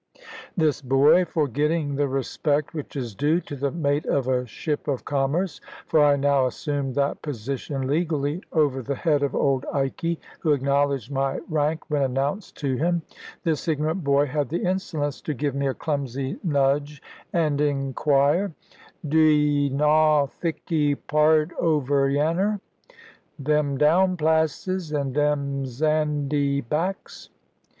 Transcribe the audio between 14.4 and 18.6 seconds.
the insolence to give me a clumsy nudge, and inquire